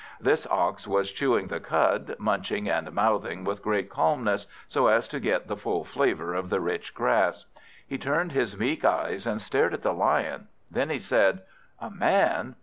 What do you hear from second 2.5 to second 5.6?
and mouthing with great calmness, so as to get the